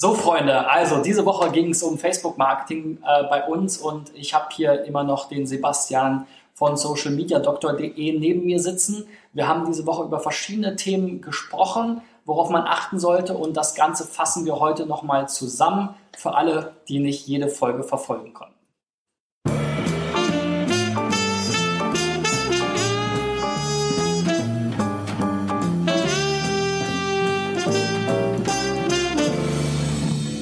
[0.00, 4.46] So, Freunde, also diese Woche ging es um Facebook-Marketing äh, bei uns und ich habe
[4.52, 9.08] hier immer noch den Sebastian von socialmediadoktor.de neben mir sitzen.
[9.32, 14.06] Wir haben diese Woche über verschiedene Themen gesprochen, worauf man achten sollte und das Ganze
[14.06, 18.57] fassen wir heute nochmal zusammen für alle, die nicht jede Folge verfolgen konnten.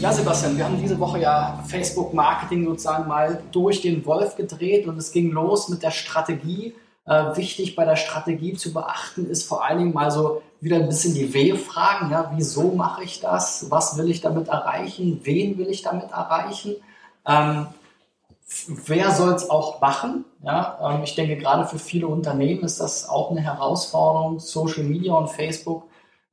[0.06, 4.96] Ja, Sebastian, wir haben diese Woche ja Facebook-Marketing sozusagen mal durch den Wolf gedreht und
[4.98, 6.76] es ging los mit der Strategie.
[7.06, 10.86] Äh, wichtig bei der Strategie zu beachten ist vor allen Dingen mal so wieder ein
[10.86, 12.12] bisschen die W-Fragen.
[12.12, 13.68] Ja, wieso mache ich das?
[13.68, 15.22] Was will ich damit erreichen?
[15.24, 16.76] Wen will ich damit erreichen?
[17.26, 17.66] Ähm,
[18.68, 20.24] wer soll es auch machen?
[20.44, 25.14] Ja, ähm, ich denke, gerade für viele Unternehmen ist das auch eine Herausforderung, Social Media
[25.14, 25.82] und Facebook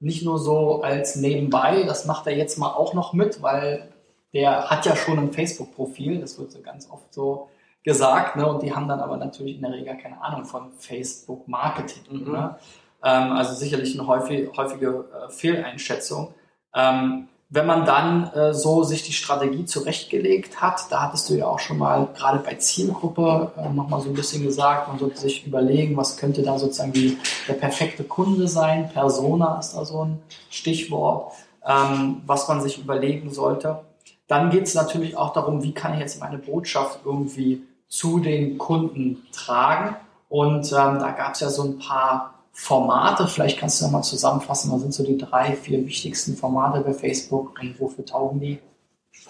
[0.04, 3.88] nicht nur so als nebenbei, das macht er jetzt mal auch noch mit, weil
[4.34, 7.50] der hat ja schon ein Facebook-Profil, das wird so ganz oft so
[7.84, 8.48] gesagt, ne?
[8.48, 12.26] und die haben dann aber natürlich in der Regel keine Ahnung von Facebook-Marketing.
[12.26, 12.32] Mhm.
[12.32, 12.56] Ne?
[13.04, 16.34] Ähm, also sicherlich eine häufig, häufige äh, Fehleinschätzung.
[16.76, 21.46] Ähm, wenn man dann äh, so sich die Strategie zurechtgelegt hat, da hattest du ja
[21.46, 25.46] auch schon mal gerade bei Zielgruppe äh, nochmal so ein bisschen gesagt, man sollte sich
[25.46, 27.16] überlegen, was könnte da sozusagen die,
[27.48, 28.90] der perfekte Kunde sein.
[28.90, 33.82] Persona ist da so ein Stichwort, ähm, was man sich überlegen sollte.
[34.28, 38.58] Dann geht es natürlich auch darum, wie kann ich jetzt meine Botschaft irgendwie zu den
[38.58, 39.96] Kunden tragen.
[40.28, 44.72] Und ähm, da gab es ja so ein paar Formate, vielleicht kannst du nochmal zusammenfassen,
[44.72, 48.60] was sind so die drei, vier wichtigsten Formate bei Facebook und wofür taugen die?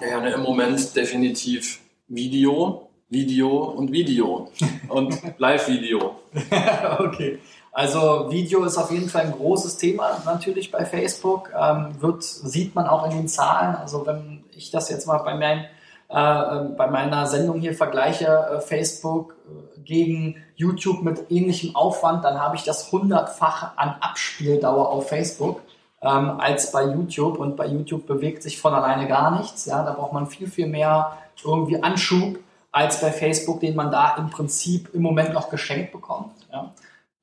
[0.02, 4.50] Ja, ne, im Moment definitiv Video, Video und Video
[4.90, 6.20] und Live-Video.
[7.00, 7.40] okay.
[7.72, 11.50] Also Video ist auf jeden Fall ein großes Thema natürlich bei Facebook.
[11.60, 13.76] Ähm, wird, sieht man auch in den Zahlen.
[13.76, 15.68] Also wenn ich das jetzt mal bei, mein, äh,
[16.10, 22.56] bei meiner Sendung hier vergleiche, äh, Facebook äh, gegen YouTube mit ähnlichem Aufwand, dann habe
[22.56, 25.62] ich das hundertfache an Abspieldauer auf Facebook
[26.02, 27.38] ähm, als bei YouTube.
[27.40, 29.66] Und bei YouTube bewegt sich von alleine gar nichts.
[29.66, 32.38] Ja, da braucht man viel, viel mehr irgendwie Anschub
[32.72, 36.34] als bei Facebook, den man da im Prinzip im Moment noch geschenkt bekommt.
[36.52, 36.74] Ja,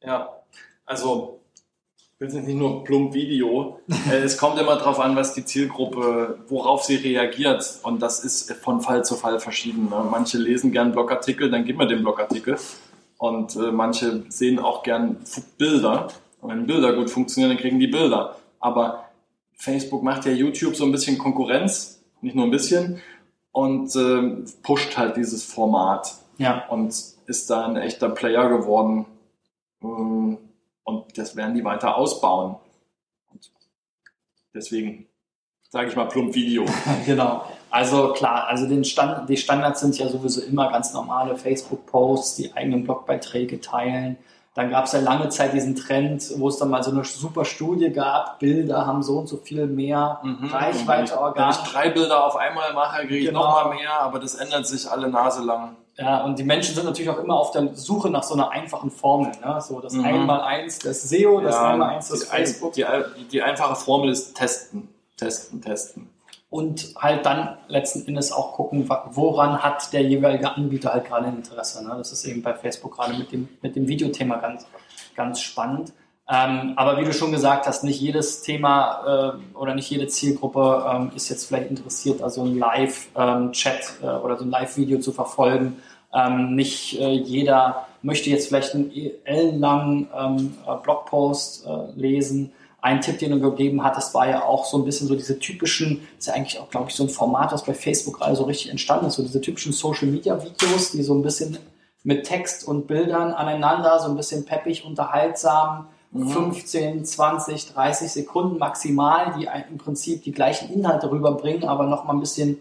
[0.03, 0.29] ja
[0.87, 1.40] also
[2.21, 3.81] es ist nicht nur plump Video.
[4.11, 7.81] Äh, es kommt immer darauf an, was die Zielgruppe, worauf sie reagiert.
[7.83, 9.89] Und das ist von Fall zu Fall verschieden.
[9.91, 10.05] Ne?
[10.11, 12.57] Manche lesen gern Blogartikel, dann gib mir den Blogartikel.
[13.19, 15.17] Und äh, manche sehen auch gern
[15.59, 16.09] Bilder.
[16.41, 18.37] Und wenn Bilder gut funktionieren, dann kriegen die Bilder.
[18.59, 19.05] Aber
[19.55, 23.01] Facebook macht ja YouTube so ein bisschen Konkurrenz, nicht nur ein bisschen,
[23.53, 26.15] und äh, pusht halt dieses Format.
[26.39, 26.67] Ja.
[26.69, 26.95] Und
[27.27, 29.05] ist da ein echter Player geworden.
[29.83, 30.39] Ähm,
[30.85, 32.57] und das werden die weiter ausbauen.
[33.33, 33.51] Und
[34.55, 35.07] deswegen
[35.71, 36.65] sage ich mal plump Video.
[37.07, 37.45] genau.
[37.71, 42.53] Also klar, also den Stand, die Standards sind ja sowieso immer ganz normale Facebook-Posts, die
[42.55, 44.17] eigenen Blogbeiträge teilen.
[44.55, 47.45] Dann gab es ja lange Zeit diesen Trend, wo es dann mal so eine super
[47.45, 50.47] Studie gab, Bilder haben so und so viel mehr mhm.
[50.47, 51.57] Reichweite organisch.
[51.59, 53.45] Wenn ich drei Bilder auf einmal mache, kriege ich genau.
[53.45, 55.77] noch mal mehr, aber das ändert sich alle Nase lang.
[56.01, 58.91] Ja, und die Menschen sind natürlich auch immer auf der Suche nach so einer einfachen
[58.91, 59.33] Formel.
[59.45, 59.61] Ne?
[59.61, 60.05] So das mhm.
[60.05, 62.73] Einmal-Eins das SEO, das ja, Einmal-Eins das Facebook.
[62.73, 62.87] Die,
[63.19, 64.89] die, die einfache Formel ist testen,
[65.19, 66.09] testen, testen.
[66.49, 71.87] Und halt dann letzten Endes auch gucken, woran hat der jeweilige Anbieter halt gerade Interesse.
[71.87, 71.95] Ne?
[71.99, 74.67] Das ist eben bei Facebook gerade mit dem, mit dem Videothema ganz,
[75.15, 75.93] ganz spannend.
[76.33, 80.87] Ähm, aber wie du schon gesagt hast, nicht jedes Thema äh, oder nicht jede Zielgruppe
[80.89, 85.11] ähm, ist jetzt vielleicht interessiert, also ein Live-Chat ähm, äh, oder so ein Live-Video zu
[85.11, 85.83] verfolgen.
[86.13, 88.91] Ähm, nicht äh, jeder möchte jetzt vielleicht einen
[89.25, 92.53] ellenlangen ähm, äh, Blogpost äh, lesen.
[92.83, 96.09] Ein Tipp, den du gegeben hattest, war ja auch so ein bisschen so diese typischen,
[96.19, 98.71] ist ja eigentlich auch, glaube ich, so ein Format, was bei Facebook gerade so richtig
[98.71, 101.59] entstanden ist, so diese typischen Social-Media-Videos, die so ein bisschen
[102.03, 109.35] mit Text und Bildern aneinander, so ein bisschen peppig, unterhaltsam, 15, 20, 30 Sekunden maximal,
[109.39, 112.59] die im Prinzip die gleichen Inhalte rüberbringen, aber noch mal ein bisschen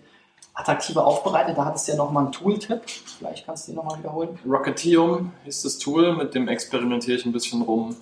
[0.53, 1.57] attraktiver aufbereitet.
[1.57, 2.81] Da hattest du ja noch mal einen Tool-Tipp.
[2.85, 4.40] Vielleicht kannst du den noch mal wiederholen.
[4.46, 7.96] Rocketium ist das Tool, mit dem experimentiere ich ein bisschen rum,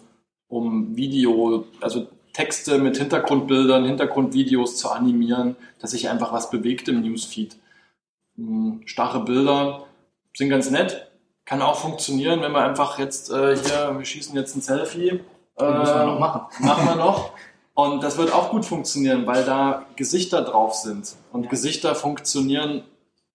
[0.48, 7.02] um Video, also Texte mit Hintergrundbildern, Hintergrundvideos zu animieren, dass sich einfach was bewegt im
[7.02, 7.58] Newsfeed.
[8.36, 9.86] Hm, starre Bilder
[10.36, 11.12] sind ganz nett,
[11.46, 15.22] kann auch funktionieren, wenn wir einfach jetzt äh, hier, wir schießen jetzt ein Selfie
[15.60, 16.42] den müssen wir noch machen.
[16.60, 17.32] Machen wir noch.
[17.78, 21.16] Und das wird auch gut funktionieren, weil da Gesichter drauf sind.
[21.32, 21.50] Und ja.
[21.52, 22.82] Gesichter funktionieren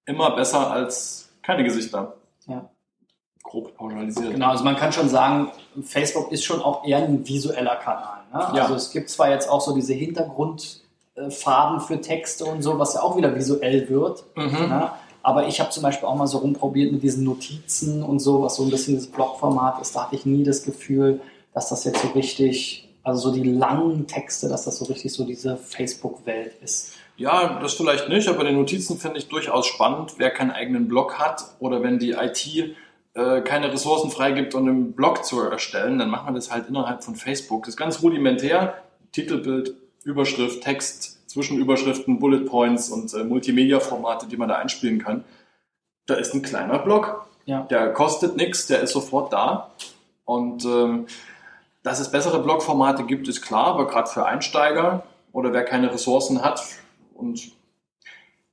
[0.04, 2.14] immer besser als keine Gesichter.
[2.48, 2.68] Ja.
[3.44, 4.32] Grob pauschalisiert.
[4.32, 5.52] Genau, also man kann schon sagen,
[5.84, 8.18] Facebook ist schon auch eher ein visueller Kanal.
[8.32, 8.40] Ne?
[8.56, 8.62] Ja.
[8.62, 10.80] Also es gibt zwar jetzt auch so diese Hintergrund
[11.14, 14.24] äh, Farben für Texte und so, was ja auch wieder visuell wird.
[14.34, 14.68] Mhm.
[14.68, 14.90] Ne?
[15.22, 18.56] Aber ich habe zum Beispiel auch mal so rumprobiert mit diesen Notizen und so, was
[18.56, 19.94] so ein bisschen das Blogformat ist.
[19.94, 21.20] Da hatte ich nie das Gefühl,
[21.54, 25.24] dass das jetzt so richtig, also so die langen Texte, dass das so richtig so
[25.24, 26.94] diese Facebook-Welt ist.
[27.16, 30.14] Ja, das vielleicht nicht, aber die Notizen finde ich durchaus spannend.
[30.16, 32.74] Wer keinen eigenen Blog hat oder wenn die IT
[33.14, 37.04] äh, keine Ressourcen freigibt, um einen Blog zu erstellen, dann machen wir das halt innerhalb
[37.04, 37.64] von Facebook.
[37.64, 38.74] Das ist ganz rudimentär.
[39.12, 39.74] Titelbild,
[40.04, 45.24] Überschrift, Text, Zwischenüberschriften, Bullet Points und äh, Multimedia-Formate, die man da einspielen kann.
[46.06, 47.26] Da ist ein kleiner Blog.
[47.44, 47.62] Ja.
[47.62, 49.72] Der kostet nichts, der ist sofort da.
[50.24, 51.06] Und ähm,
[51.82, 56.42] dass es bessere Blogformate gibt, ist klar, aber gerade für Einsteiger oder wer keine Ressourcen
[56.42, 56.62] hat
[57.14, 57.52] und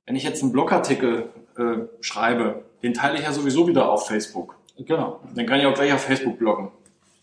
[0.05, 4.55] wenn ich jetzt einen Blogartikel äh, schreibe, den teile ich ja sowieso wieder auf Facebook.
[4.75, 5.19] Genau.
[5.35, 6.69] Dann kann ich auch gleich auf Facebook bloggen.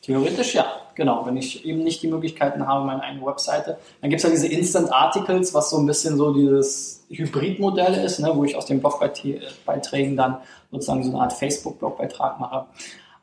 [0.03, 1.27] Theoretisch ja, genau.
[1.27, 3.79] Wenn ich eben nicht die Möglichkeiten habe, meine eigene Webseite.
[4.01, 8.21] Dann gibt es ja diese Instant Articles, was so ein bisschen so dieses Hybridmodell ist,
[8.21, 10.39] ne, wo ich aus den Blogbeiträgen dann
[10.71, 12.67] sozusagen so eine Art Facebook-Blogbeitrag mache.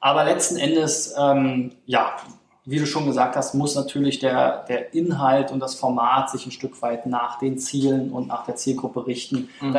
[0.02, 2.18] Aber letzten Endes, ähm, ja,
[2.66, 6.52] wie du schon gesagt hast, muss natürlich der, der Inhalt und das Format sich ein
[6.52, 9.50] Stück weit nach den Zielen und nach der Zielgruppe richten.
[9.60, 9.74] Mhm.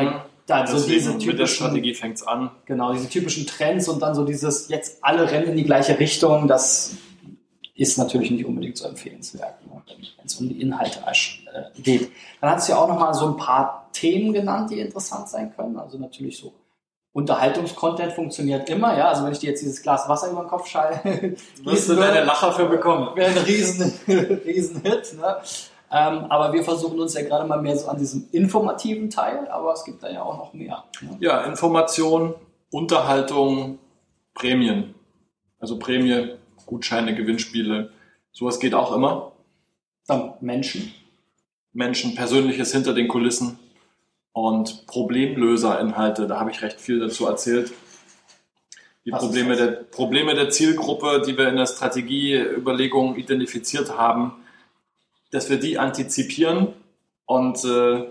[0.45, 2.51] Da, also Deswegen, diese mit der typischen, Strategie fängt's an.
[2.65, 6.47] genau, diese typischen Trends und dann so dieses, jetzt alle rennen in die gleiche Richtung,
[6.47, 6.95] das
[7.73, 12.11] ist natürlich nicht unbedingt so empfehlenswert, ne, wenn es um die Inhalte äh, geht.
[12.39, 15.77] Dann hat es ja auch nochmal so ein paar Themen genannt, die interessant sein können.
[15.77, 16.53] Also natürlich so
[17.15, 19.07] Unterhaltungskontent funktioniert immer, ja.
[19.07, 20.99] Also wenn ich dir jetzt dieses Glas Wasser über den Kopf schalle,
[21.63, 23.07] Wirst du deine Lacher für bekommen.
[23.15, 23.93] wäre ein riesen,
[24.45, 25.15] riesen Hit.
[25.17, 25.37] Ne?
[25.93, 29.71] Ähm, aber wir versuchen uns ja gerade mal mehr so an diesem informativen Teil, aber
[29.71, 30.83] es gibt da ja auch noch mehr.
[30.99, 31.15] Ne?
[31.21, 32.35] Ja, Information,
[32.69, 33.79] Unterhaltung,
[34.33, 34.93] Prämien.
[35.61, 36.33] Also Prämie,
[36.65, 37.91] Gutscheine, Gewinnspiele.
[38.33, 39.31] Sowas geht auch immer.
[40.05, 40.93] Dann Menschen.
[41.71, 43.57] Menschen, Persönliches hinter den Kulissen
[44.35, 46.27] und Problemlöserinhalte.
[46.27, 47.71] Da habe ich recht viel dazu erzählt.
[49.05, 54.33] Die Probleme der, Probleme der Zielgruppe, die wir in der Strategieüberlegung identifiziert haben,
[55.31, 56.73] dass wir die antizipieren
[57.25, 58.09] und äh,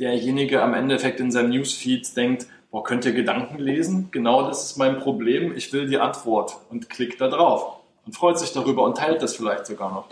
[0.00, 4.08] derjenige am Endeffekt in seinem Newsfeed denkt, boah, könnt ihr Gedanken lesen?
[4.10, 8.40] Genau das ist mein Problem, ich will die Antwort und klickt da drauf und freut
[8.40, 10.08] sich darüber und teilt das vielleicht sogar noch.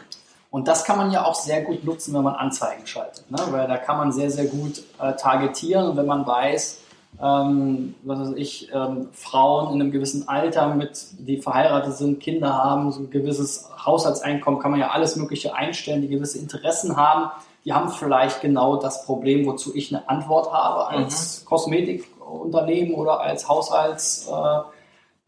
[0.50, 3.30] Und das kann man ja auch sehr gut nutzen, wenn man Anzeigen schaltet.
[3.30, 3.38] Ne?
[3.50, 5.90] Weil da kann man sehr, sehr gut äh, targetieren.
[5.90, 6.80] Und wenn man weiß,
[7.22, 12.54] ähm, was weiß ich, ähm, Frauen in einem gewissen Alter, mit, die verheiratet sind, Kinder
[12.54, 17.30] haben, so ein gewisses Haushaltseinkommen, kann man ja alles Mögliche einstellen, die gewisse Interessen haben.
[17.64, 23.48] Die haben vielleicht genau das Problem, wozu ich eine Antwort habe als Kosmetikunternehmen oder als
[23.48, 24.28] Haushalts.
[24.28, 24.60] Äh,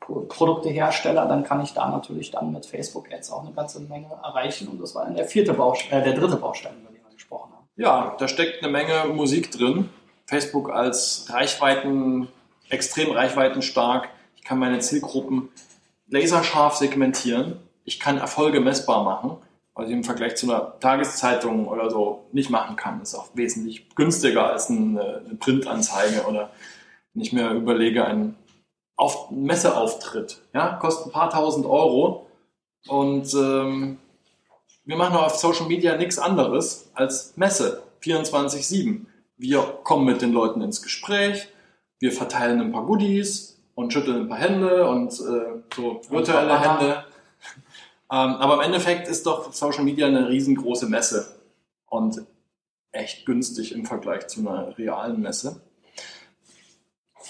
[0.00, 4.68] Produktehersteller, dann kann ich da natürlich dann mit Facebook Ads auch eine ganze Menge erreichen.
[4.68, 7.52] Und das war dann der vierte Baustein, äh, der dritte Baustein, über den wir gesprochen
[7.52, 7.66] haben.
[7.76, 9.88] Ja, da steckt eine Menge Musik drin.
[10.26, 12.28] Facebook als Reichweiten,
[12.68, 14.08] extrem reichweitenstark.
[14.36, 15.50] Ich kann meine Zielgruppen
[16.08, 17.56] laserscharf segmentieren.
[17.84, 19.36] Ich kann Erfolge messbar machen,
[19.74, 23.00] was ich im Vergleich zu einer Tageszeitung oder so nicht machen kann.
[23.00, 26.50] Das ist auch wesentlich günstiger als eine, eine Printanzeige oder
[27.12, 28.36] wenn ich mir überlege, ein
[29.00, 30.42] auf Messeauftritt.
[30.52, 32.26] Ja, kostet ein paar tausend Euro.
[32.86, 33.98] Und ähm,
[34.84, 39.06] wir machen auf Social Media nichts anderes als Messe 24-7.
[39.38, 41.48] Wir kommen mit den Leuten ins Gespräch,
[41.98, 46.78] wir verteilen ein paar Goodies und schütteln ein paar Hände und äh, so virtuelle Aha.
[46.78, 47.04] Hände.
[48.12, 51.40] Ähm, aber im Endeffekt ist doch Social Media eine riesengroße Messe
[51.86, 52.20] und
[52.90, 55.60] echt günstig im Vergleich zu einer realen Messe.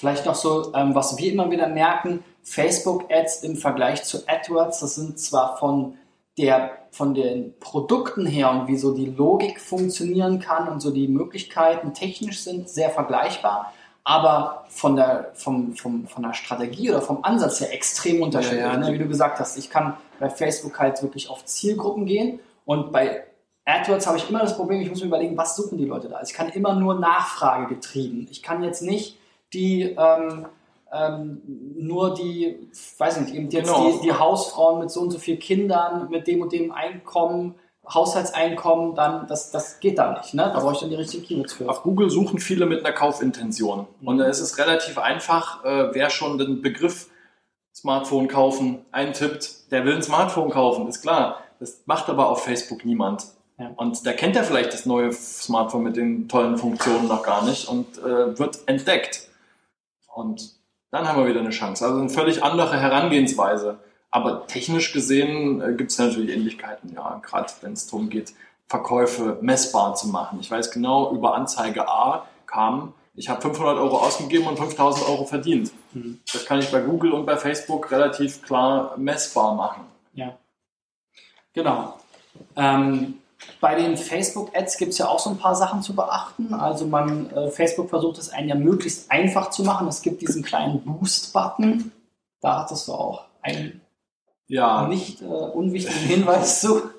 [0.01, 4.95] Vielleicht noch so, ähm, was wir immer wieder merken, Facebook-Ads im Vergleich zu AdWords, das
[4.95, 5.99] sind zwar von
[6.39, 11.07] der von den Produkten her und wie so die Logik funktionieren kann und so die
[11.07, 17.23] Möglichkeiten technisch sind sehr vergleichbar, aber von der, vom, vom, von der Strategie oder vom
[17.23, 18.63] Ansatz her extrem unterschiedlich.
[18.63, 18.79] Ja, ja.
[18.79, 18.95] ne?
[18.95, 23.23] Wie du gesagt hast, ich kann bei Facebook halt wirklich auf Zielgruppen gehen und bei
[23.67, 26.17] AdWords habe ich immer das Problem, ich muss mir überlegen, was suchen die Leute da?
[26.17, 28.27] Also ich kann immer nur Nachfrage getrieben.
[28.31, 29.20] Ich kann jetzt nicht
[29.53, 30.47] die ähm,
[30.93, 31.41] ähm,
[31.77, 33.93] nur die, weiß nicht, eben jetzt Genau.
[33.93, 37.55] die, die Hausfrauen mit so und so viel Kindern, mit dem und dem Einkommen,
[37.93, 40.35] Haushaltseinkommen, dann das, das geht da nicht.
[40.35, 40.51] Ne?
[40.53, 41.69] Da brauche ich dann die richtigen Keywords für.
[41.69, 43.87] Auf Google suchen viele mit einer Kaufintention.
[44.05, 47.09] Und da ist es relativ einfach, äh, wer schon den Begriff
[47.75, 51.41] Smartphone kaufen eintippt, der will ein Smartphone kaufen, ist klar.
[51.59, 53.27] Das macht aber auf Facebook niemand.
[53.59, 53.71] Ja.
[53.77, 57.69] Und da kennt er vielleicht das neue Smartphone mit den tollen Funktionen noch gar nicht
[57.69, 59.30] und äh, wird entdeckt.
[60.21, 60.55] Und
[60.91, 61.85] dann haben wir wieder eine Chance.
[61.85, 63.79] Also eine völlig andere Herangehensweise.
[64.11, 68.35] Aber technisch gesehen äh, gibt es natürlich Ähnlichkeiten, ja, gerade wenn es darum geht,
[68.67, 70.39] Verkäufe messbar zu machen.
[70.41, 75.27] Ich weiß genau, über Anzeige A kam, ich habe 500 Euro ausgegeben und 5000 Euro
[75.27, 75.73] verdient.
[75.93, 76.21] Mhm.
[76.33, 79.85] Das kann ich bei Google und bei Facebook relativ klar messbar machen.
[80.15, 80.39] Ja,
[81.53, 81.99] genau.
[82.57, 83.15] Ähm,
[83.61, 86.55] bei den Facebook-Ads gibt es ja auch so ein paar Sachen zu beachten.
[86.55, 89.89] Also man, äh, Facebook versucht es einen ja möglichst einfach zu machen.
[89.89, 91.93] Es gibt diesen kleinen Boost-Button.
[92.41, 93.81] Da hattest du auch einen
[94.47, 94.87] ja.
[94.89, 96.83] nicht äh, unwichtigen Hinweis zu.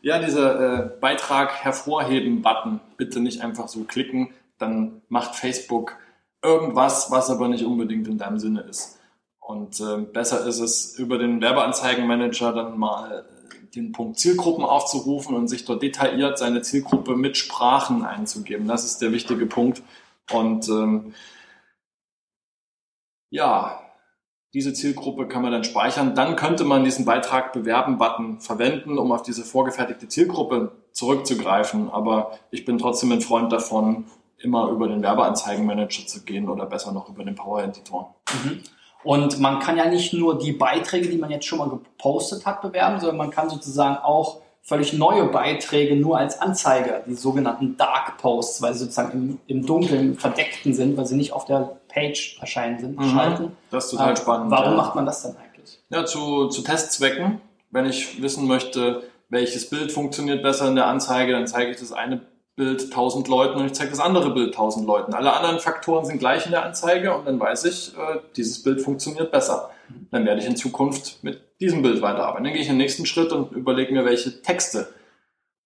[0.00, 2.78] Ja, dieser äh, Beitrag hervorheben-Button.
[2.98, 5.96] Bitte nicht einfach so klicken, dann macht Facebook
[6.42, 8.98] irgendwas, was aber nicht unbedingt in deinem Sinne ist.
[9.40, 13.24] Und äh, besser ist es, über den Werbeanzeigenmanager dann mal
[13.74, 18.66] den Punkt Zielgruppen aufzurufen und sich dort detailliert seine Zielgruppe mit Sprachen einzugeben.
[18.68, 19.82] Das ist der wichtige Punkt.
[20.30, 21.14] Und ähm,
[23.30, 23.80] ja,
[24.54, 26.14] diese Zielgruppe kann man dann speichern.
[26.14, 31.90] Dann könnte man diesen Beitrag bewerben-Button verwenden, um auf diese vorgefertigte Zielgruppe zurückzugreifen.
[31.90, 34.04] Aber ich bin trotzdem ein Freund davon,
[34.38, 38.14] immer über den Werbeanzeigenmanager zu gehen oder besser noch über den Power Editor.
[38.44, 38.60] Mhm.
[39.04, 42.62] Und man kann ja nicht nur die Beiträge, die man jetzt schon mal gepostet hat,
[42.62, 48.16] bewerben, sondern man kann sozusagen auch völlig neue Beiträge nur als Anzeige, die sogenannten Dark
[48.16, 51.76] Posts, weil sie sozusagen im, im Dunkeln, im Verdeckten sind, weil sie nicht auf der
[51.88, 53.10] Page erscheinen sind, mhm.
[53.10, 53.56] schalten.
[53.70, 54.50] Das ist total äh, spannend.
[54.50, 54.76] Warum ja.
[54.76, 55.78] macht man das dann eigentlich?
[55.90, 57.42] Ja, zu, zu Testzwecken.
[57.70, 61.92] Wenn ich wissen möchte, welches Bild funktioniert besser in der Anzeige, dann zeige ich das
[61.92, 62.22] eine
[62.56, 65.12] Bild 1000 Leuten und ich zeige das andere Bild 1000 Leuten.
[65.12, 68.80] Alle anderen Faktoren sind gleich in der Anzeige und dann weiß ich, äh, dieses Bild
[68.80, 69.70] funktioniert besser.
[70.10, 72.44] Dann werde ich in Zukunft mit diesem Bild weiterarbeiten.
[72.44, 74.88] Dann gehe ich in den nächsten Schritt und überlege mir, welche Texte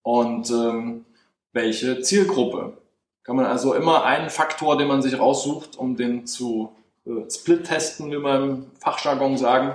[0.03, 1.05] und ähm,
[1.53, 2.79] welche Zielgruppe.
[3.23, 6.73] Kann man also immer einen Faktor, den man sich raussucht, um den zu
[7.05, 9.75] äh, split-testen, wie man im Fachjargon sagen,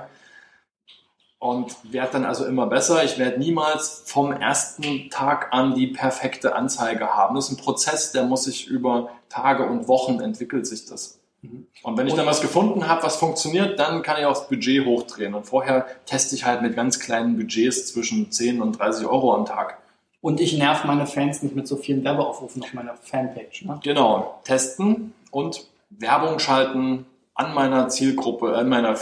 [1.44, 3.04] und werde dann also immer besser.
[3.04, 7.36] Ich werde niemals vom ersten Tag an die perfekte Anzeige haben.
[7.36, 11.20] Das ist ein Prozess, der muss sich über Tage und Wochen entwickelt sich das.
[11.42, 11.68] Mhm.
[11.84, 14.86] Und wenn ich dann was gefunden habe, was funktioniert, dann kann ich auch das Budget
[14.86, 15.34] hochdrehen.
[15.34, 19.46] Und vorher teste ich halt mit ganz kleinen Budgets zwischen 10 und 30 Euro am
[19.46, 19.80] Tag.
[20.22, 23.66] Und ich nerv meine Fans nicht mit so vielen Werbeaufrufen auf meiner Fanpage.
[23.66, 23.82] Ne?
[23.84, 28.96] Genau, testen und Werbung schalten an meiner Zielgruppe, an meiner,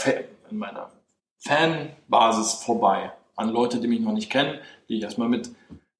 [0.50, 0.90] in meiner
[1.44, 4.58] Fanbasis vorbei, an Leute, die mich noch nicht kennen,
[4.88, 5.50] die ich erstmal mit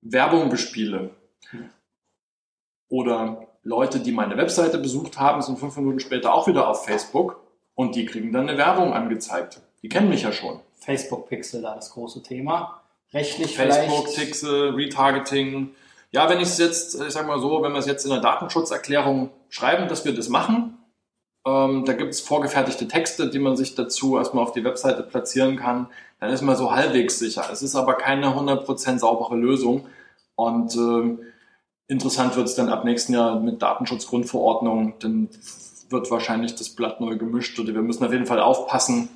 [0.00, 1.10] Werbung bespiele.
[2.88, 7.40] Oder Leute, die meine Webseite besucht haben, sind fünf Minuten später auch wieder auf Facebook
[7.74, 9.60] und die kriegen dann eine Werbung angezeigt.
[9.82, 10.60] Die kennen mich ja schon.
[10.74, 12.82] Facebook Pixel, da das große Thema.
[13.12, 14.16] Rechtlich Facebook vielleicht.
[14.16, 15.74] Pixel, Retargeting.
[16.10, 18.20] Ja, wenn ich es jetzt, ich sag mal so, wenn wir es jetzt in der
[18.20, 20.78] Datenschutzerklärung schreiben, dass wir das machen,
[21.44, 25.56] ähm, da gibt es vorgefertigte Texte, die man sich dazu erstmal auf die Webseite platzieren
[25.56, 25.88] kann.
[26.20, 27.48] Dann ist man so halbwegs sicher.
[27.50, 29.86] Es ist aber keine 100% saubere Lösung.
[30.36, 31.18] Und ähm,
[31.88, 34.94] interessant wird es dann ab nächsten Jahr mit Datenschutzgrundverordnung.
[35.00, 35.28] Dann
[35.88, 39.08] wird wahrscheinlich das Blatt neu gemischt oder wir müssen auf jeden Fall aufpassen,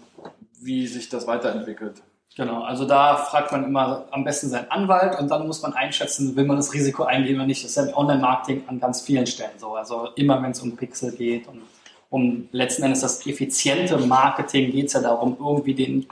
[0.61, 2.03] wie sich das weiterentwickelt.
[2.37, 6.37] Genau, also da fragt man immer am besten seinen Anwalt und dann muss man einschätzen,
[6.37, 7.65] will man das Risiko eingehen oder nicht.
[7.65, 9.75] Das ist ja im Online-Marketing an ganz vielen Stellen so.
[9.75, 11.63] Also immer wenn es um Pixel geht und
[12.11, 16.07] um letzten Endes das effiziente Marketing geht es ja darum, irgendwie den,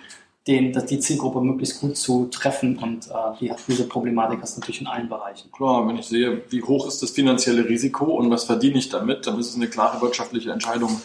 [0.46, 4.80] den, die Zielgruppe möglichst gut zu treffen und äh, die, diese Problematik hast du natürlich
[4.80, 5.50] in allen Bereichen.
[5.52, 9.26] Klar, wenn ich sehe, wie hoch ist das finanzielle Risiko und was verdiene ich damit,
[9.26, 11.00] dann ist es eine klare wirtschaftliche Entscheidung.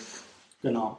[0.61, 0.97] Genau.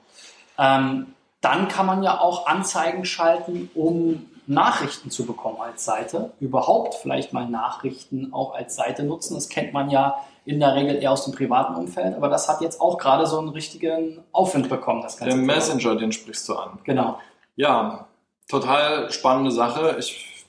[0.59, 1.06] Ähm,
[1.40, 6.32] dann kann man ja auch Anzeigen schalten, um Nachrichten zu bekommen als Seite.
[6.40, 9.35] Überhaupt vielleicht mal Nachrichten auch als Seite nutzen.
[9.35, 12.61] Das kennt man ja in der Regel eher aus dem privaten Umfeld, aber das hat
[12.61, 15.02] jetzt auch gerade so einen richtigen Aufwind bekommen.
[15.02, 16.78] Das Ganze der Messenger, den sprichst du an.
[16.85, 17.18] Genau.
[17.56, 18.06] Ja,
[18.49, 19.97] total spannende Sache.
[19.99, 20.44] Ich,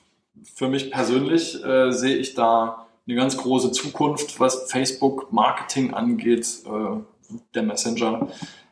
[0.54, 7.36] für mich persönlich äh, sehe ich da eine ganz große Zukunft, was Facebook-Marketing angeht, äh,
[7.54, 8.28] der Messenger.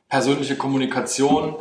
[0.08, 1.56] Persönliche Kommunikation.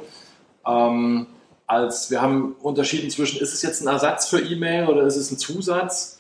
[0.66, 1.28] Ähm,
[1.68, 5.32] als wir haben unterschieden zwischen, ist es jetzt ein Ersatz für E-Mail oder ist es
[5.32, 6.20] ein Zusatz?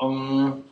[0.00, 0.64] Ähm,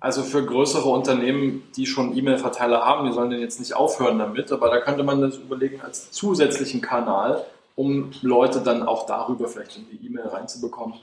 [0.00, 4.50] also für größere Unternehmen, die schon E-Mail-Verteiler haben, die sollen den jetzt nicht aufhören damit,
[4.50, 7.44] aber da könnte man das überlegen als zusätzlichen Kanal,
[7.76, 10.94] um Leute dann auch darüber vielleicht in die E-Mail reinzubekommen.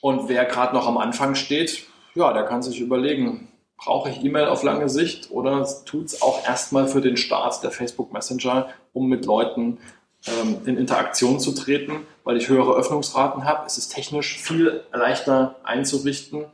[0.00, 1.84] Und wer gerade noch am Anfang steht,
[2.14, 6.46] ja, der kann sich überlegen, brauche ich E-Mail auf lange Sicht oder tut es auch
[6.46, 9.78] erstmal für den Start der Facebook Messenger, um mit Leuten
[10.26, 13.66] ähm, in Interaktion zu treten, weil ich höhere Öffnungsraten habe.
[13.66, 16.46] Es ist technisch viel leichter einzurichten.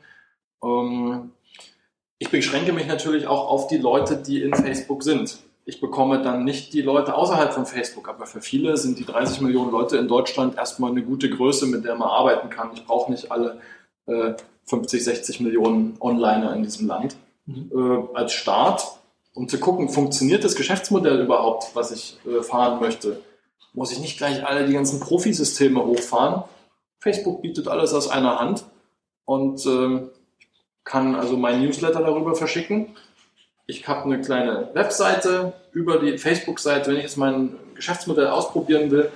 [0.63, 1.33] Ähm,
[2.23, 5.39] ich beschränke mich natürlich auch auf die Leute, die in Facebook sind.
[5.65, 9.41] Ich bekomme dann nicht die Leute außerhalb von Facebook, aber für viele sind die 30
[9.41, 12.71] Millionen Leute in Deutschland erstmal eine gute Größe, mit der man arbeiten kann.
[12.75, 13.61] Ich brauche nicht alle
[14.07, 14.35] äh,
[14.67, 17.73] 50, 60 Millionen Onliner in diesem Land mhm.
[17.75, 18.87] äh, als Start,
[19.35, 23.21] um zu gucken, funktioniert das Geschäftsmodell überhaupt, was ich äh, fahren möchte?
[23.73, 26.45] Muss ich nicht gleich alle die ganzen Profisysteme hochfahren?
[27.01, 28.65] Facebook bietet alles aus einer Hand
[29.25, 30.03] und äh,
[30.85, 32.97] kann also mein Newsletter darüber verschicken.
[33.67, 39.11] Ich habe eine kleine Webseite über die Facebook-Seite, wenn ich jetzt mein Geschäftsmodell ausprobieren will,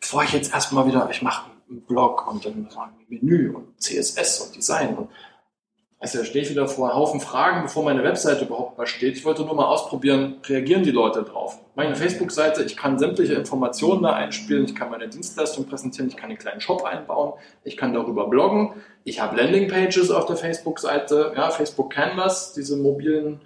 [0.00, 2.68] bevor ich jetzt erstmal wieder, ich mache einen Blog und dann
[3.08, 5.08] Menü und CSS und Design und
[5.98, 9.16] also da stehe ich wieder vor Haufen Fragen, bevor meine Webseite überhaupt mal steht.
[9.16, 11.58] Ich wollte nur mal ausprobieren, reagieren die Leute drauf.
[11.74, 16.28] Meine Facebook-Seite, ich kann sämtliche Informationen da einspielen, ich kann meine Dienstleistung präsentieren, ich kann
[16.28, 17.32] einen kleinen Shop einbauen,
[17.64, 18.74] ich kann darüber bloggen,
[19.04, 23.40] ich habe Landingpages auf der Facebook-Seite, ja, Facebook Canvas, diese mobilen,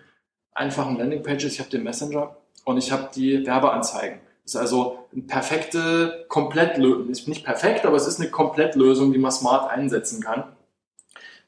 [0.53, 4.19] einfachen Landingpages, ich habe den Messenger und ich habe die Werbeanzeigen.
[4.43, 9.19] Das ist also eine perfekte Komplettlösung, ist nicht perfekt, aber es ist eine Komplettlösung, die
[9.19, 10.45] man smart einsetzen kann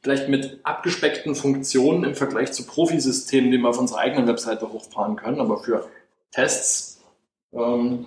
[0.02, 5.16] vielleicht mit abgespeckten Funktionen im Vergleich zu Profisystemen, die wir auf unserer eigenen Webseite hochfahren
[5.16, 5.88] können, aber für
[6.32, 7.00] Tests.
[7.52, 8.06] Ähm,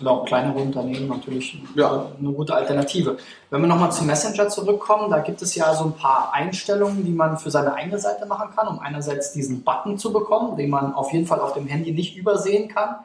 [0.00, 2.06] und auch kleinere Unternehmen natürlich ja.
[2.18, 3.18] eine gute Alternative.
[3.50, 7.12] Wenn wir nochmal zum Messenger zurückkommen, da gibt es ja so ein paar Einstellungen, die
[7.12, 10.94] man für seine eigene Seite machen kann, um einerseits diesen Button zu bekommen, den man
[10.94, 12.96] auf jeden Fall auf dem Handy nicht übersehen kann.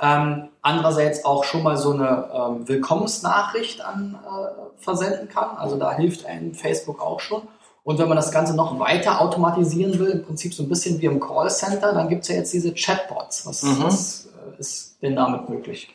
[0.00, 5.56] Ähm, andererseits auch schon mal so eine ähm, Willkommensnachricht an, äh, versenden kann.
[5.56, 7.42] Also da hilft einem Facebook auch schon.
[7.84, 11.06] Und wenn man das Ganze noch weiter automatisieren will, im Prinzip so ein bisschen wie
[11.06, 13.46] im Callcenter, dann gibt es ja jetzt diese Chatbots.
[13.46, 13.82] Was, mhm.
[13.82, 15.94] was äh, ist denn damit möglich?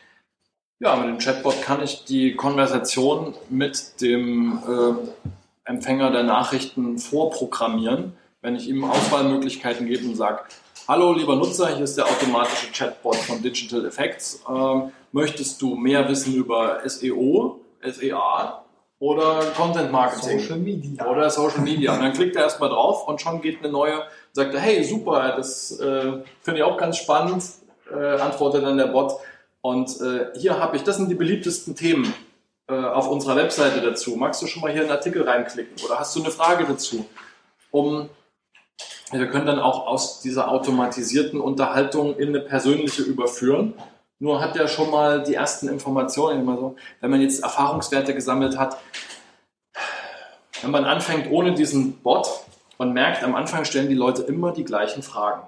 [0.79, 8.13] Ja, mit dem Chatbot kann ich die Konversation mit dem äh, Empfänger der Nachrichten vorprogrammieren.
[8.41, 10.43] Wenn ich ihm Auswahlmöglichkeiten gebe und sage,
[10.87, 14.41] hallo lieber Nutzer, hier ist der automatische Chatbot von Digital Effects.
[14.47, 18.63] Ähm, möchtest du mehr wissen über SEO, SEA?
[18.99, 20.39] Oder Content Marketing.
[20.39, 21.05] Social Media.
[21.05, 21.93] Oder Social Media.
[21.93, 24.03] Und dann klickt er erstmal drauf und schon geht eine neue,
[24.33, 27.43] sagt er, hey, super, das äh, finde ich auch ganz spannend,
[27.91, 29.13] äh, antwortet dann der Bot.
[29.61, 32.13] Und äh, hier habe ich, das sind die beliebtesten Themen
[32.67, 34.15] äh, auf unserer Webseite dazu.
[34.15, 37.05] Magst du schon mal hier einen Artikel reinklicken oder hast du eine Frage dazu?
[37.71, 38.09] Um,
[39.11, 43.73] wir können dann auch aus dieser automatisierten Unterhaltung in eine persönliche überführen
[44.19, 48.57] nur hat er schon mal die ersten Informationen, immer so, wenn man jetzt Erfahrungswerte gesammelt
[48.57, 48.77] hat,
[50.61, 52.27] wenn man anfängt ohne diesen Bot
[52.77, 55.43] und merkt, am Anfang stellen die Leute immer die gleichen Fragen.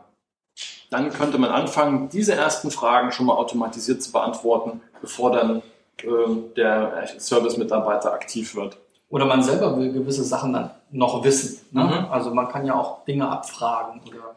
[0.89, 5.61] Dann könnte man anfangen, diese ersten Fragen schon mal automatisiert zu beantworten, bevor dann
[5.97, 8.77] äh, der Service-Mitarbeiter aktiv wird.
[9.09, 11.65] Oder man selber will gewisse Sachen dann noch wissen.
[11.71, 11.83] Ne?
[11.83, 12.11] Mhm.
[12.11, 14.01] Also man kann ja auch Dinge abfragen.
[14.07, 14.35] Oder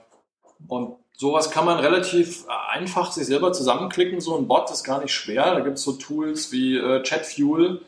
[0.66, 4.20] und sowas kann man relativ einfach sich selber zusammenklicken.
[4.20, 5.54] So ein Bot ist gar nicht schwer.
[5.54, 7.80] Da gibt es so Tools wie äh, Chatfuel.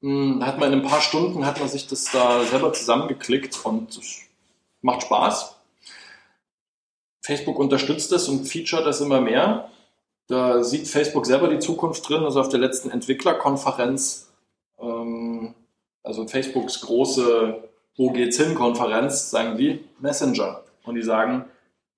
[0.00, 4.00] Hm, hat man in ein paar Stunden hat man sich das da selber zusammengeklickt und
[4.82, 5.56] macht Spaß.
[7.22, 9.70] Facebook unterstützt das und featuret das immer mehr.
[10.26, 12.22] Da sieht Facebook selber die Zukunft drin.
[12.22, 14.30] Also auf der letzten Entwicklerkonferenz,
[14.78, 15.54] ähm,
[16.02, 17.62] also Facebooks große
[17.96, 20.62] Wo geht's hin Konferenz, sagen die Messenger.
[20.82, 21.46] Und die sagen,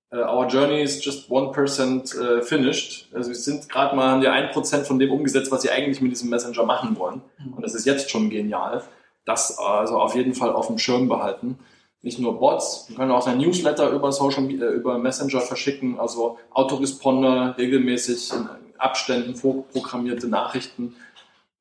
[0.09, 3.09] Uh, our journey is just 1% uh, finished.
[3.13, 6.11] Also wir sind gerade mal, haben wir 1% von dem umgesetzt, was sie eigentlich mit
[6.11, 7.21] diesem Messenger machen wollen.
[7.39, 7.55] Mhm.
[7.55, 8.83] Und das ist jetzt schon genial.
[9.25, 11.59] Das also auf jeden Fall auf dem Schirm behalten.
[12.01, 16.37] Nicht nur Bots, wir können auch ein Newsletter über Social äh, über Messenger verschicken, also
[16.51, 20.95] Autoresponder, regelmäßig in Abständen vorprogrammierte Nachrichten.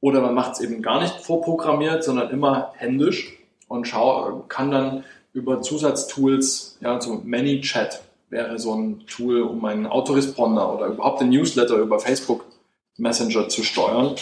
[0.01, 5.05] Oder man macht es eben gar nicht vorprogrammiert, sondern immer händisch und schau, kann dann
[5.33, 11.31] über Zusatztools, ja, so ManyChat wäre so ein Tool, um einen Autoresponder oder überhaupt den
[11.31, 12.45] Newsletter über Facebook
[12.97, 14.15] Messenger zu steuern.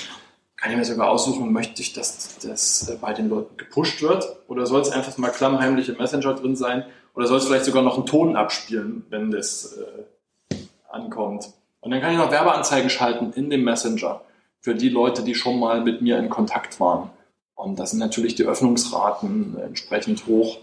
[0.57, 4.67] Kann ich mir sogar aussuchen, möchte ich, dass das bei den Leuten gepusht wird oder
[4.67, 8.07] soll es einfach mal klammheimliche Messenger drin sein oder soll es vielleicht sogar noch einen
[8.07, 10.57] Ton abspielen, wenn das äh,
[10.91, 11.51] ankommt.
[11.81, 14.23] Und dann kann ich noch Werbeanzeigen schalten in dem Messenger
[14.61, 17.11] für die Leute, die schon mal mit mir in Kontakt waren.
[17.55, 20.59] Und da sind natürlich die Öffnungsraten entsprechend hoch.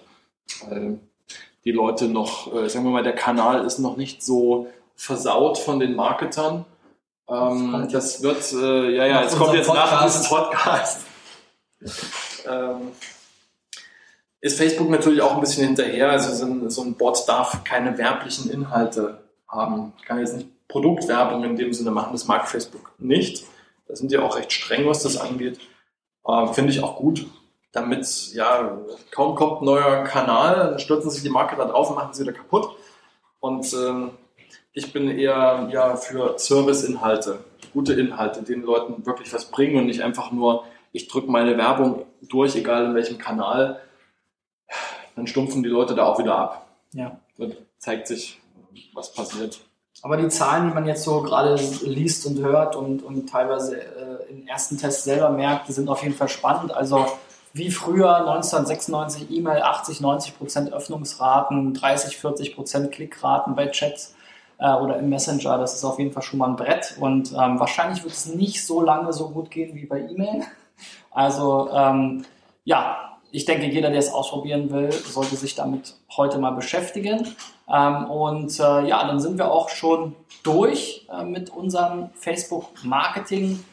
[0.68, 1.00] Weil
[1.64, 5.80] die Leute noch, äh, sagen wir mal, der Kanal ist noch nicht so versaut von
[5.80, 6.66] den Marketern.
[7.30, 9.92] Ähm, das wird, äh, ja, ja, es kommt jetzt Podcast.
[9.92, 11.06] nach diesem Podcast.
[12.50, 12.92] ähm,
[14.42, 16.10] ist Facebook natürlich auch ein bisschen hinterher.
[16.10, 19.94] Also so ein, so ein Bot darf keine werblichen Inhalte haben.
[20.06, 22.14] Kann jetzt nicht Produktwerbung in dem Sinne machen.
[22.14, 23.46] Das mag Facebook nicht.
[23.88, 25.60] Da sind die auch recht streng, was das angeht.
[26.26, 27.28] Äh, Finde ich auch gut
[27.72, 28.78] damit, ja,
[29.12, 32.76] kaum kommt ein neuer Kanal, stürzen sich die Marketer drauf und machen sie wieder kaputt.
[33.40, 34.12] Und ähm,
[34.74, 37.40] ich bin eher ja, für Service-Inhalte,
[37.74, 42.06] gute Inhalte, den Leuten wirklich was bringen und nicht einfach nur, ich drücke meine Werbung
[42.22, 43.82] durch, egal in welchem Kanal.
[45.16, 46.68] dann stumpfen die Leute da auch wieder ab.
[46.94, 47.20] Ja.
[47.38, 48.42] Dann zeigt sich,
[48.94, 49.62] was passiert.
[50.04, 54.30] Aber die Zahlen, die man jetzt so gerade liest und hört und, und teilweise äh,
[54.30, 56.74] im ersten Test selber merkt, die sind auf jeden Fall spannend.
[56.74, 57.06] Also
[57.54, 64.16] wie früher 1996 E-Mail 80, 90 Prozent Öffnungsraten, 30, 40 Prozent Klickraten bei Chats
[64.58, 65.58] äh, oder im Messenger.
[65.58, 68.66] Das ist auf jeden Fall schon mal ein Brett und ähm, wahrscheinlich wird es nicht
[68.66, 70.44] so lange so gut gehen wie bei E-Mail.
[71.14, 72.26] Also ähm,
[72.64, 77.36] ja, ich denke, jeder, der es ausprobieren will, sollte sich damit heute mal beschäftigen.
[77.72, 83.64] Ähm, und äh, ja, dann sind wir auch schon durch äh, mit unserem Facebook-Marketing.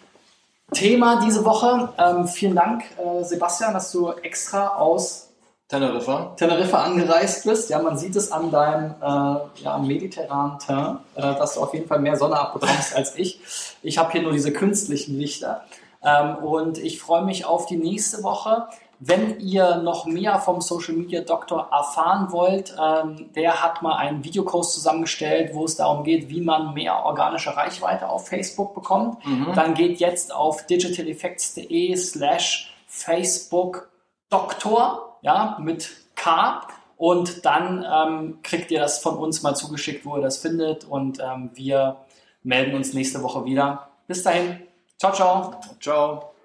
[0.73, 1.89] Thema diese Woche.
[1.99, 5.29] Ähm, vielen Dank, äh, Sebastian, dass du extra aus
[5.69, 6.35] Teneriffa.
[6.37, 7.69] Teneriffa angereist bist.
[7.69, 11.87] Ja, man sieht es an deinem äh, ja, mediterranen Teint, äh, dass du auf jeden
[11.87, 13.41] Fall mehr Sonne abbekommst als ich.
[13.83, 15.65] Ich habe hier nur diese künstlichen Lichter.
[16.03, 18.69] Ähm, und ich freue mich auf die nächste Woche.
[19.01, 24.25] Wenn ihr noch mehr vom Social Media Doktor erfahren wollt, ähm, der hat mal einen
[24.25, 29.25] Videokurs zusammengestellt, wo es darum geht, wie man mehr organische Reichweite auf Facebook bekommt.
[29.25, 29.53] Mhm.
[29.55, 33.89] Dann geht jetzt auf digitaleffects.de slash Facebook
[34.31, 36.63] Doktor, ja, mit K.
[36.97, 40.85] Und dann ähm, kriegt ihr das von uns mal zugeschickt, wo ihr das findet.
[40.85, 41.99] Und ähm, wir
[42.43, 43.89] melden uns nächste Woche wieder.
[44.09, 44.61] Bis dahin.
[44.99, 45.55] Ciao, ciao.
[45.81, 46.38] Ciao.